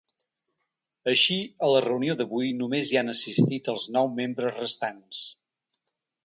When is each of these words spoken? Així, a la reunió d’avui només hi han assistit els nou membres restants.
Així, 1.11 1.35
a 1.67 1.69
la 1.73 1.83
reunió 1.85 2.15
d’avui 2.21 2.49
només 2.61 2.89
hi 2.95 2.99
han 3.03 3.13
assistit 3.13 3.71
els 3.75 3.87
nou 3.99 4.11
membres 4.21 4.57
restants. 4.65 5.23